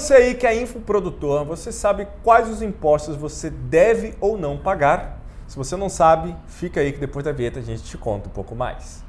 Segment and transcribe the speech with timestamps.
[0.00, 5.20] Você aí que é infoprodutor, você sabe quais os impostos você deve ou não pagar?
[5.46, 8.32] Se você não sabe, fica aí que depois da vinheta a gente te conta um
[8.32, 9.04] pouco mais.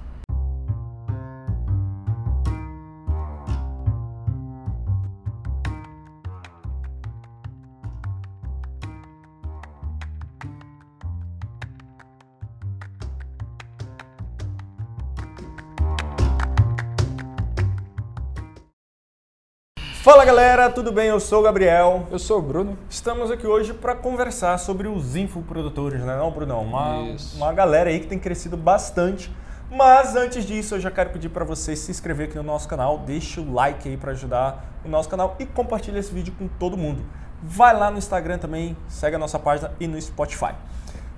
[20.03, 21.09] Fala galera, tudo bem?
[21.09, 22.07] Eu sou o Gabriel.
[22.09, 22.75] Eu sou o Bruno.
[22.89, 26.17] Estamos aqui hoje para conversar sobre os infoprodutores, né?
[26.17, 26.63] Não, Brunão?
[26.63, 29.31] Uma, uma galera aí que tem crescido bastante.
[29.69, 32.97] Mas antes disso, eu já quero pedir para você se inscrever aqui no nosso canal,
[32.97, 36.75] deixa o like aí para ajudar o nosso canal e compartilha esse vídeo com todo
[36.75, 37.05] mundo.
[37.43, 40.55] Vai lá no Instagram também, segue a nossa página e no Spotify.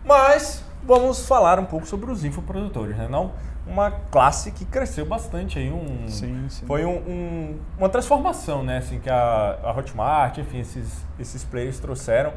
[0.03, 3.07] Mas vamos falar um pouco sobre os infoprodutores, né?
[3.09, 3.31] Não?
[3.65, 6.65] uma classe que cresceu bastante aí um sim, sim.
[6.65, 11.79] foi um, um, uma transformação né assim que a, a Hotmart enfim esses esses players
[11.79, 12.33] trouxeram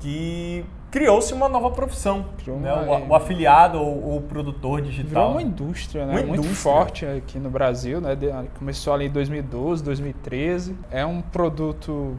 [0.00, 2.26] que criou-se uma nova profissão
[2.60, 2.72] né?
[2.72, 6.56] o, o, afiliado ou o produtor digital Virou uma indústria né uma muito indústria.
[6.56, 8.16] forte aqui no Brasil né
[8.58, 12.16] começou ali em 2012 2013 é um produto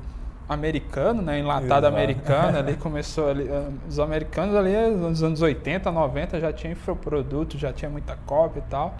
[0.50, 1.88] americano, né, enlatado Exato.
[1.88, 7.56] americano, ali começou ali, eh, os americanos ali nos anos 80, 90 já tinha infoproduto,
[7.58, 8.96] já tinha muita cópia e tal.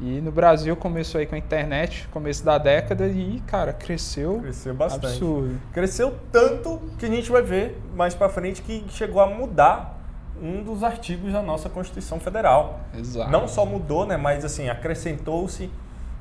[0.00, 4.40] E no Brasil começou aí com a internet, começo da década e, cara, cresceu.
[4.40, 5.06] Cresceu bastante.
[5.06, 5.58] Absurdo.
[5.72, 9.98] Cresceu tanto que a gente vai ver mais para frente que chegou a mudar
[10.40, 12.80] um dos artigos da nossa Constituição Federal.
[12.96, 13.30] Exato.
[13.30, 15.70] Não só mudou, né, mas assim, acrescentou-se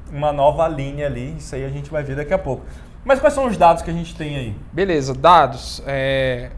[0.10, 1.36] uma nova linha ali.
[1.38, 2.66] Isso aí a gente vai ver daqui a pouco.
[3.06, 4.56] Mas quais são os dados que a gente tem aí?
[4.74, 5.82] Beleza, dados.
[5.86, 6.50] É,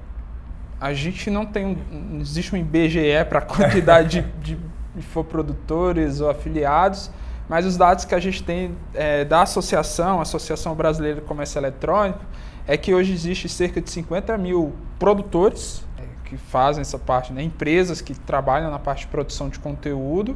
[0.80, 1.78] a gente não tem.
[1.92, 4.60] Não existe um IBGE para a quantidade de, de
[4.96, 7.12] infoprodutores ou afiliados,
[7.50, 12.24] mas os dados que a gente tem é, da associação, Associação Brasileira de Comércio Eletrônico,
[12.66, 17.44] é que hoje existe cerca de 50 mil produtores é, que fazem essa parte, né,
[17.44, 20.36] empresas que trabalham na parte de produção de conteúdo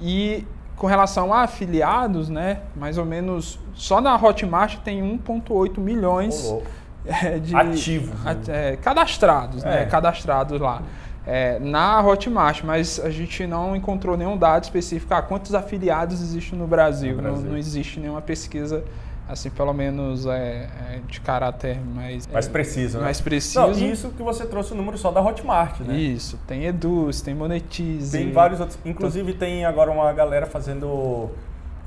[0.00, 0.46] e
[0.78, 6.54] com relação a afiliados, né, mais ou menos só na Hotmart tem 1,8 milhões
[7.04, 8.36] é, de ativos, né?
[8.48, 9.80] é, cadastrados, né, é.
[9.80, 10.82] né, cadastrados lá.
[11.26, 15.12] É, na Hotmart, mas a gente não encontrou nenhum dado específico.
[15.12, 17.16] Ah, quantos afiliados existem no Brasil?
[17.16, 17.42] No Brasil.
[17.42, 18.82] Não, não existe nenhuma pesquisa
[19.28, 22.26] assim, pelo menos é, é de caráter mais...
[22.26, 23.04] Mais é, preciso, né?
[23.04, 23.60] Mais preciso.
[23.60, 25.94] Não, isso que você trouxe o número só da Hotmart, né?
[25.94, 28.16] Isso, tem Eduz, tem Monetize...
[28.16, 31.30] Tem vários outros, inclusive tem agora uma galera fazendo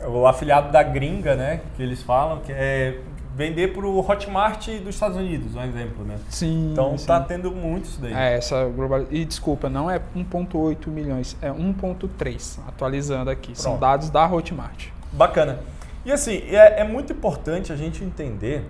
[0.03, 2.99] o afiliado da gringa, né, que eles falam, que é
[3.35, 6.17] vender para o Hotmart dos Estados Unidos, um exemplo, né?
[6.29, 6.71] Sim.
[6.71, 7.05] Então sim.
[7.05, 8.13] tá tendo muito isso daí.
[8.13, 9.05] É, essa global...
[9.09, 13.53] E desculpa, não é 1.8 milhões, é 1.3, atualizando aqui.
[13.53, 13.61] Pronto.
[13.61, 14.87] São dados da Hotmart.
[15.13, 15.59] Bacana.
[16.05, 18.65] E assim, é, é muito importante a gente entender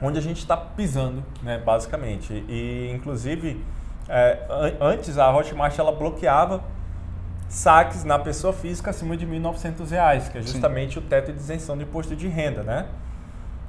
[0.00, 2.44] onde a gente está pisando, né, basicamente.
[2.48, 3.64] E, inclusive,
[4.08, 4.38] é,
[4.80, 6.62] antes a Hotmart ela bloqueava
[7.48, 11.00] saques na pessoa física acima de R$ 1.900, que é justamente Sim.
[11.00, 12.86] o teto de isenção do imposto de renda, né?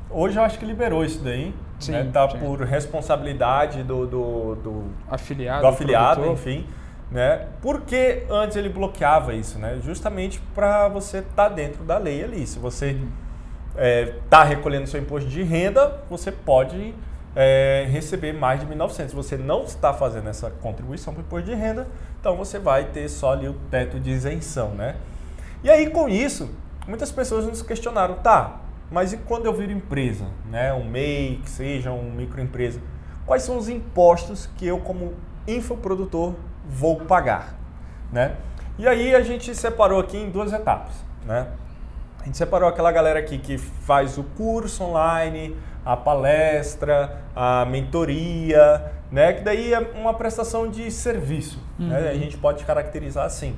[0.09, 1.53] Hoje eu acho que liberou isso daí.
[1.79, 2.09] Sim, né?
[2.11, 2.39] Tá sim.
[2.39, 6.65] por responsabilidade do, do, do afiliado, do afiliado enfim
[7.13, 7.47] né?
[7.61, 9.79] Por que antes ele bloqueava isso, né?
[9.83, 12.45] Justamente para você estar tá dentro da lei ali.
[12.47, 13.05] Se você está
[13.75, 16.95] é, tá recolhendo seu imposto de renda, você pode
[17.35, 19.09] é, receber mais de 1.900.
[19.09, 21.87] Se você não está fazendo essa contribuição para o imposto de renda,
[22.19, 24.95] então você vai ter só ali o teto de isenção, né?
[25.63, 26.49] E aí com isso,
[26.87, 28.59] muitas pessoas nos questionaram, tá,
[28.91, 30.73] mas e quando eu viro empresa, né?
[30.73, 32.81] Um MEI, que seja um microempresa,
[33.23, 35.13] quais são os impostos que eu como
[35.47, 36.33] infoprodutor
[36.67, 37.55] vou pagar,
[38.11, 38.35] né?
[38.77, 40.93] E aí a gente separou aqui em duas etapas,
[41.25, 41.47] né?
[42.21, 45.55] A gente separou aquela galera aqui que faz o curso online,
[45.85, 49.33] a palestra, a mentoria, né?
[49.33, 51.87] Que daí é uma prestação de serviço, uhum.
[51.87, 52.09] né?
[52.09, 53.55] A gente pode caracterizar assim.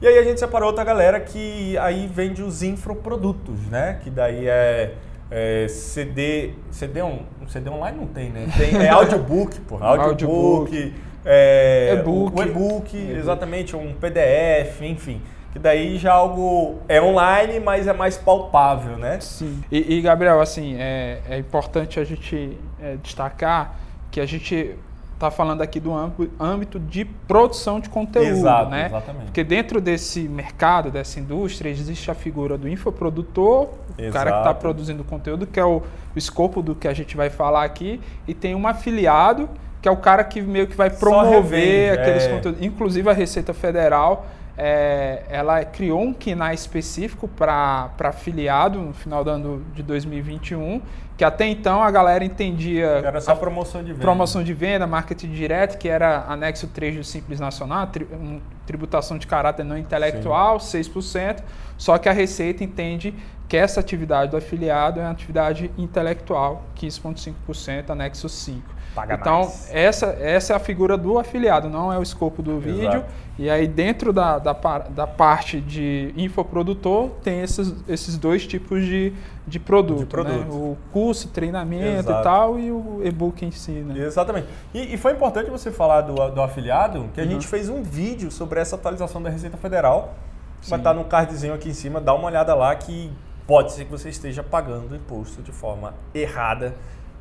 [0.00, 3.98] E aí a gente separou outra galera que aí vende os infoprodutos, né?
[4.02, 4.94] Que daí é,
[5.28, 8.46] é CD, CD, on, CD online não tem, né?
[8.56, 10.94] Tem, é audiobook, pô, audiobook, audiobook
[11.30, 12.38] é, e-book.
[12.38, 15.20] o e-book, exatamente, um PDF, enfim.
[15.52, 19.20] Que daí já algo é online, mas é mais palpável, né?
[19.20, 19.62] Sim.
[19.70, 23.78] E, e Gabriel, assim, é, é importante a gente é, destacar
[24.10, 24.74] que a gente
[25.18, 25.92] está falando aqui do
[26.38, 28.86] âmbito de produção de conteúdo, Exato, né?
[28.86, 29.24] Exatamente.
[29.24, 34.08] Porque dentro desse mercado, dessa indústria, existe a figura do infoprodutor, Exato.
[34.08, 35.82] o cara que está produzindo conteúdo, que é o,
[36.14, 39.48] o escopo do que a gente vai falar aqui, e tem um afiliado
[39.80, 42.28] que é o cara que meio que vai promover revende, aqueles é.
[42.28, 42.62] conteúdos.
[42.62, 44.26] Inclusive a Receita Federal
[44.60, 50.82] é, ela criou um KINAI específico para afiliado no final do ano de 2021,
[51.16, 52.86] que até então a galera entendia...
[52.86, 54.02] Era só promoção de venda.
[54.02, 59.16] Promoção de venda, marketing direto, que era anexo 3 do Simples Nacional, tri, um, tributação
[59.16, 60.80] de caráter não intelectual, Sim.
[60.80, 61.38] 6%,
[61.76, 63.14] só que a Receita entende
[63.48, 68.60] que essa atividade do afiliado é uma atividade intelectual, 15,5%, anexo 5%.
[68.94, 69.68] Paga então, mais.
[69.72, 72.68] Essa, essa é a figura do afiliado, não é o escopo do Exato.
[72.68, 73.04] vídeo.
[73.38, 79.12] E aí, dentro da, da, da, parte de infoprodutor, tem esses, esses dois tipos de,
[79.46, 80.00] de produto.
[80.00, 80.34] De produto.
[80.34, 80.46] Né?
[80.50, 82.20] O curso, treinamento Exato.
[82.20, 83.70] e tal, e o e-book em si.
[83.70, 83.96] Né?
[84.00, 84.48] Exatamente.
[84.74, 87.30] E, e, foi importante você falar do, do afiliado, que a uhum.
[87.30, 90.14] gente fez um vídeo sobre essa atualização da Receita Federal.
[90.60, 90.70] Sim.
[90.70, 93.12] Vai estar no cardzinho aqui em cima, dá uma olhada lá que
[93.48, 96.74] pode ser que você esteja pagando imposto de forma errada.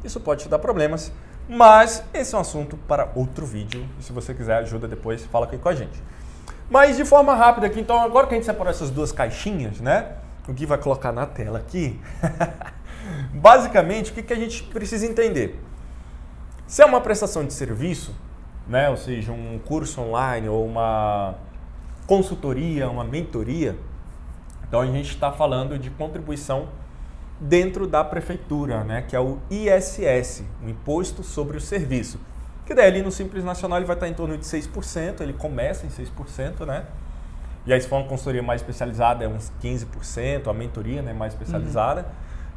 [0.04, 1.10] Isso pode te dar problemas.
[1.48, 3.88] Mas esse é um assunto para outro vídeo.
[3.98, 6.04] E se você quiser ajuda depois, fala aqui com a gente.
[6.70, 10.18] Mas de forma rápida aqui, então agora que a gente separou essas duas caixinhas, né?
[10.46, 11.98] O Gui vai colocar na tela aqui.
[13.32, 15.58] Basicamente, o que, que a gente precisa entender?
[16.68, 18.14] Se é uma prestação de serviço,
[18.68, 18.90] né?
[18.90, 21.36] Ou seja, um curso online ou uma
[22.06, 23.78] consultoria, uma mentoria,
[24.68, 26.68] então a gente está falando de contribuição
[27.40, 32.20] dentro da prefeitura, né, que é o ISS, o Imposto sobre o Serviço.
[32.66, 35.86] Que daí ali no Simples Nacional ele vai estar em torno de 6%, ele começa
[35.86, 36.84] em 6%, né?
[37.66, 41.32] E aí se for uma consultoria mais especializada é uns 15%, a mentoria né, mais
[41.34, 42.02] especializada.
[42.02, 42.08] Uhum.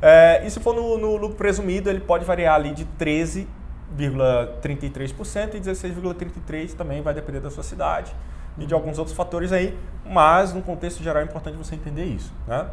[0.03, 5.61] É, e se for no, no lucro presumido, ele pode variar ali de 13,33% e
[5.61, 8.12] 16,33% também vai depender da sua cidade
[8.58, 12.32] e de alguns outros fatores aí, mas no contexto geral é importante você entender isso,
[12.47, 12.67] né?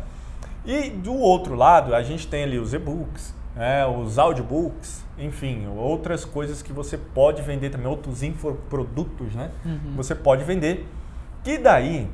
[0.65, 6.25] E do outro lado, a gente tem ali os e-books, né, os audiobooks, enfim, outras
[6.25, 9.49] coisas que você pode vender também, outros infoprodutos, né?
[9.65, 9.95] Uhum.
[9.95, 10.87] Você pode vender,
[11.43, 12.09] que daí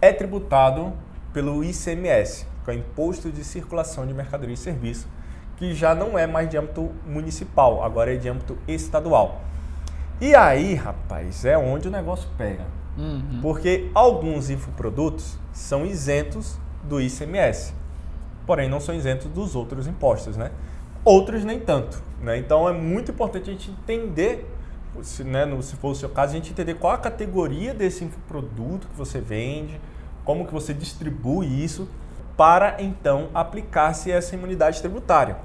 [0.00, 0.92] é tributado
[1.32, 5.08] pelo ICMS, que é o Imposto de Circulação de Mercadoria e Serviço,
[5.56, 9.40] que já não é mais de âmbito municipal, agora é de âmbito estadual.
[10.20, 12.66] E aí, rapaz, é onde o negócio pega.
[12.98, 13.40] Uhum.
[13.40, 17.72] Porque alguns infoprodutos são isentos do ICMS.
[18.46, 20.50] Porém, não são isentos dos outros impostos, né?
[21.04, 22.36] Outros nem tanto, né?
[22.36, 24.46] Então é muito importante a gente entender,
[25.02, 28.04] se, né, no, se for o seu caso, a gente entender qual a categoria desse
[28.28, 29.80] produto que você vende,
[30.24, 31.88] como que você distribui isso,
[32.36, 35.36] para então aplicar-se essa imunidade tributária.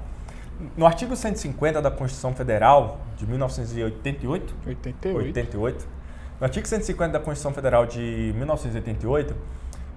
[0.76, 5.18] No artigo 150 da Constituição Federal de 1988, 88.
[5.18, 5.88] 88,
[6.40, 9.34] no artigo 150 da Constituição Federal de 1988,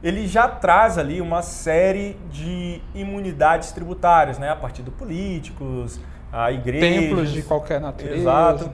[0.02, 4.50] ele já traz ali uma série de imunidades tributárias, né?
[4.50, 6.00] A partir de políticos,
[6.32, 7.02] a igreja.
[7.02, 8.16] Templos de qualquer natureza.
[8.16, 8.72] Exato.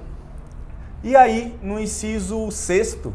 [1.04, 3.14] E aí, no inciso sexto,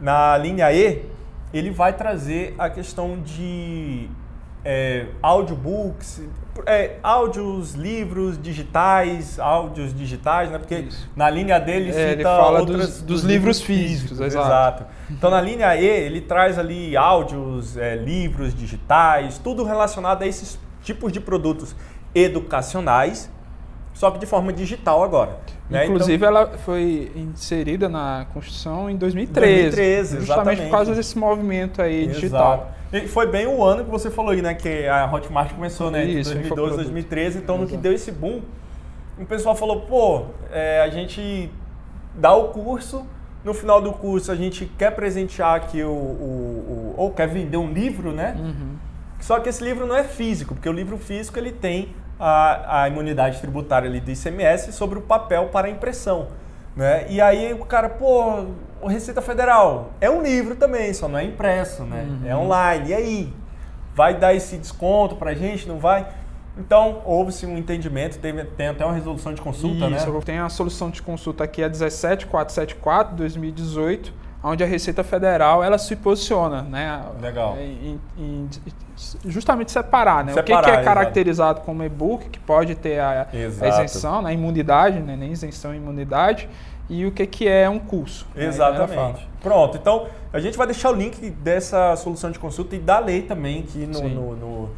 [0.00, 1.04] na linha E,
[1.52, 4.08] ele vai trazer a questão de
[4.64, 6.22] é, audiobooks,
[6.66, 10.58] é, áudios, livros digitais, áudios digitais, né?
[10.58, 11.08] Porque Isso.
[11.14, 14.46] na linha dele é, ele fala outras, dos, dos, livros, livros físicos, físicos exato.
[14.46, 14.86] exato.
[15.10, 20.58] Então na linha E ele traz ali áudios, é, livros digitais, tudo relacionado a esses
[20.82, 21.74] tipos de produtos
[22.14, 23.30] educacionais,
[23.94, 25.38] só que de forma digital agora.
[25.68, 25.84] Né?
[25.84, 30.62] Inclusive então, ela foi inserida na Constituição em 2013, 2013 justamente exatamente.
[30.62, 32.77] por causa desse movimento aí Exato.
[32.92, 34.54] E foi bem o ano que você falou aí, né?
[34.54, 36.04] Que a Hotmart começou, né?
[36.04, 37.38] Isso, 2012, 2013.
[37.38, 37.70] Então, Exato.
[37.70, 38.40] no que deu esse boom,
[39.18, 41.50] o pessoal falou, pô, é, a gente
[42.14, 43.06] dá o curso,
[43.44, 47.56] no final do curso a gente quer presentear aqui o, o, o ou quer vender
[47.56, 48.36] um livro, né?
[48.38, 48.76] Uhum.
[49.20, 52.88] Só que esse livro não é físico, porque o livro físico ele tem a, a
[52.88, 56.28] imunidade tributária ali do ICMS sobre o papel para impressão.
[56.78, 57.06] Né?
[57.08, 58.46] E aí o cara, pô,
[58.86, 62.06] Receita Federal é um livro também, só não é impresso, né?
[62.08, 62.28] Uhum.
[62.28, 62.90] É online.
[62.90, 63.32] E aí?
[63.96, 65.66] Vai dar esse desconto pra gente?
[65.66, 66.06] Não vai?
[66.56, 70.20] Então, houve-se um entendimento, teve, tem até uma resolução de consulta, Isso, né?
[70.24, 75.96] Tem a solução de consulta aqui, a 17474, 2018, onde a Receita Federal ela se
[75.96, 77.02] posiciona, né?
[77.20, 77.56] Legal.
[77.58, 78.48] Em, em,
[79.26, 80.32] justamente separar, né?
[80.32, 81.66] Separar, o que, que é caracterizado exato.
[81.66, 84.32] como e-book, que pode ter a, a isenção, né?
[84.32, 85.16] imunidade, né?
[85.16, 86.48] nem isenção, imunidade,
[86.88, 88.26] e o que, que é um curso.
[88.34, 88.46] Né?
[88.46, 89.20] Exatamente.
[89.20, 89.26] Né?
[89.40, 93.22] Pronto, então a gente vai deixar o link dessa solução de consulta e da lei
[93.22, 94.70] também aqui no, no, no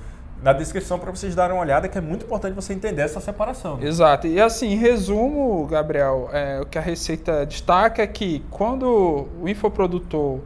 [0.42, 3.76] na descrição para vocês darem uma olhada, que é muito importante você entender essa separação.
[3.76, 3.86] Né?
[3.86, 4.26] Exato.
[4.26, 9.48] E assim, em resumo, Gabriel, é, o que a Receita destaca é que quando o
[9.48, 10.40] infoprodutor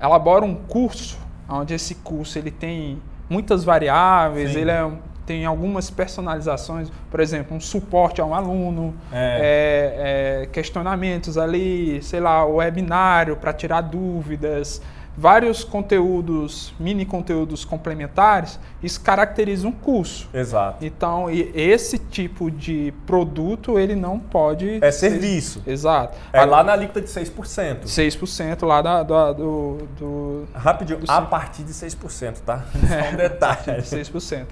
[0.00, 3.00] elabora um curso, onde esse curso ele tem
[3.30, 4.60] muitas variáveis, Sim.
[4.60, 4.90] ele é,
[5.30, 10.42] tem algumas personalizações, por exemplo, um suporte a um aluno, é.
[10.42, 14.82] É, é questionamentos ali, sei lá, o webinário para tirar dúvidas,
[15.20, 20.26] vários conteúdos, mini conteúdos complementares, isso caracteriza um curso.
[20.32, 20.82] Exato.
[20.82, 24.82] Então, esse tipo de produto, ele não pode...
[24.82, 25.62] É ser- serviço.
[25.66, 26.16] Exato.
[26.32, 27.82] É lá na alíquota de 6%.
[27.84, 32.64] 6% lá da, da- do, do, Rapidinho, Do a partir de 6%, tá?
[32.72, 33.82] Só um detalhe.
[33.82, 34.46] 6%.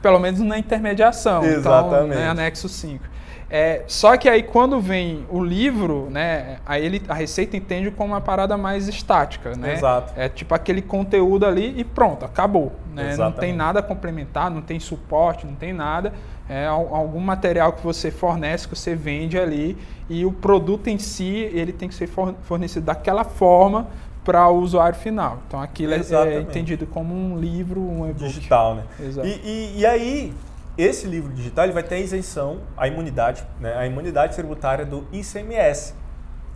[0.00, 1.42] Pelo menos na intermediação.
[1.42, 2.04] Exatamente.
[2.04, 3.04] Então, né, anexo 5.
[3.54, 8.14] É, só que aí quando vem o livro, né, aí ele, a Receita entende como
[8.14, 9.74] uma parada mais estática, né?
[9.74, 10.14] Exato.
[10.16, 12.72] É tipo aquele conteúdo ali e pronto, acabou.
[12.94, 13.14] Né?
[13.14, 16.14] Não tem nada complementar, não tem suporte, não tem nada.
[16.48, 19.76] É al- algum material que você fornece, que você vende ali
[20.08, 23.86] e o produto em si, ele tem que ser for- fornecido daquela forma
[24.24, 25.38] para o usuário final.
[25.46, 26.40] Então aquilo é- é Exatamente.
[26.48, 28.24] entendido como um livro, um e-book.
[28.28, 28.82] digital, né?
[28.98, 29.26] Exato.
[29.28, 30.32] E, e, e aí,
[30.76, 33.76] esse livro digital ele vai ter a isenção, a imunidade, né?
[33.76, 35.94] a imunidade tributária do ICMS.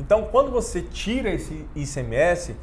[0.00, 2.54] Então, quando você tira esse ICMS,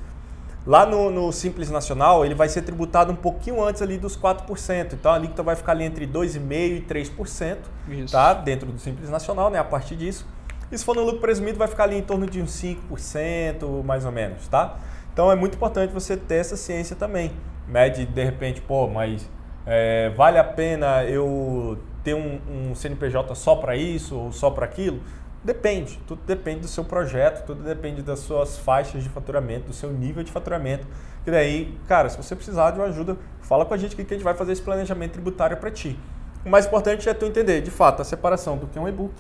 [0.66, 4.94] lá no, no Simples Nacional, ele vai ser tributado um pouquinho antes ali dos 4%.
[4.94, 7.58] Então, a alíquota vai ficar ali entre 2,5% e 3%,
[7.90, 8.12] Isso.
[8.12, 8.34] tá?
[8.34, 9.60] Dentro do Simples Nacional, né?
[9.60, 10.28] A partir disso.
[10.72, 14.06] E se for no lucro presumido, vai ficar ali em torno de uns 5%, mais
[14.06, 14.78] ou menos, tá?
[15.14, 17.32] Então é muito importante você ter essa ciência também,
[17.68, 17.90] né?
[17.90, 19.30] De de repente, pô, mas
[19.66, 24.66] é, vale a pena eu ter um, um CNPJ só para isso ou só para
[24.66, 25.00] aquilo?
[25.44, 29.92] Depende, tudo depende do seu projeto, tudo depende das suas faixas de faturamento, do seu
[29.92, 30.88] nível de faturamento.
[31.28, 34.06] E daí, cara, se você precisar de uma ajuda, fala com a gente que a
[34.06, 36.00] gente vai fazer esse planejamento tributário para ti.
[36.46, 39.14] O mais importante é tu entender, de fato, a separação do que é um e-book,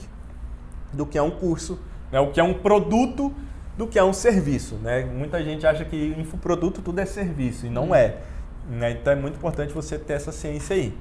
[0.93, 1.79] do que é um curso,
[2.11, 2.19] né?
[2.19, 3.33] o que é um produto,
[3.77, 4.75] do que é um serviço.
[4.75, 5.03] Né?
[5.03, 8.17] Muita gente acha que infoproduto tudo é serviço, e não é.
[8.67, 8.91] Né?
[8.91, 10.97] Então é muito importante você ter essa ciência aí.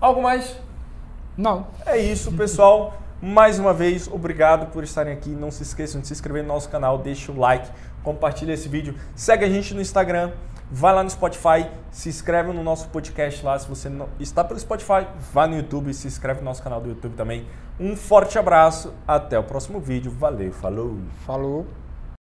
[0.00, 0.56] Algo mais?
[1.36, 1.68] Não.
[1.86, 3.00] É isso, pessoal.
[3.22, 5.28] Mais uma vez, obrigado por estarem aqui.
[5.28, 7.70] Não se esqueçam de se inscrever no nosso canal, deixa o like,
[8.02, 10.32] compartilha esse vídeo, segue a gente no Instagram,
[10.70, 13.58] vai lá no Spotify, se inscreve no nosso podcast lá.
[13.58, 16.80] Se você não está pelo Spotify, vá no YouTube e se inscreve no nosso canal
[16.80, 17.46] do YouTube também.
[17.78, 20.10] Um forte abraço, até o próximo vídeo.
[20.10, 20.96] Valeu, falou!
[21.26, 21.66] Falou.